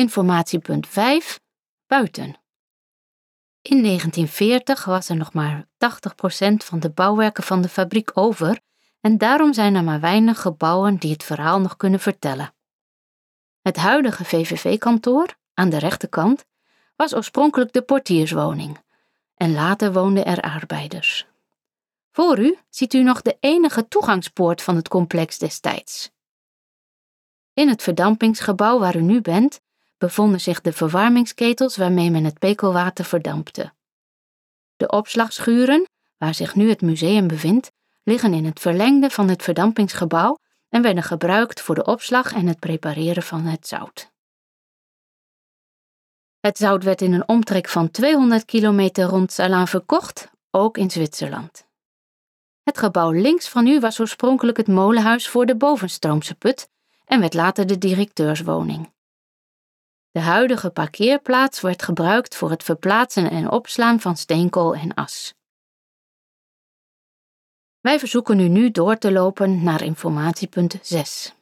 [0.00, 1.40] Informatiepunt 5.
[1.86, 2.36] Buiten.
[3.62, 5.66] In 1940 was er nog maar 80%
[6.56, 8.60] van de bouwwerken van de fabriek over
[9.00, 12.54] en daarom zijn er maar weinig gebouwen die het verhaal nog kunnen vertellen.
[13.62, 16.44] Het huidige VVV-kantoor, aan de rechterkant,
[16.96, 18.78] was oorspronkelijk de portierswoning
[19.34, 21.26] en later woonden er arbeiders.
[22.10, 26.10] Voor u ziet u nog de enige toegangspoort van het complex destijds.
[27.54, 29.60] In het verdampingsgebouw waar u nu bent,
[30.00, 33.72] bevonden zich de verwarmingsketels waarmee men het pekelwater verdampte.
[34.76, 37.70] De opslagschuren, waar zich nu het museum bevindt,
[38.02, 42.58] liggen in het verlengde van het verdampingsgebouw en werden gebruikt voor de opslag en het
[42.58, 44.10] prepareren van het zout.
[46.40, 51.66] Het zout werd in een omtrek van 200 kilometer rond Salaan verkocht, ook in Zwitserland.
[52.62, 56.68] Het gebouw links van u was oorspronkelijk het molenhuis voor de bovenstroomse put
[57.04, 58.92] en werd later de directeurswoning.
[60.12, 65.34] De huidige parkeerplaats werd gebruikt voor het verplaatsen en opslaan van steenkool en as.
[67.80, 71.34] Wij verzoeken u nu door te lopen naar informatiepunt 6.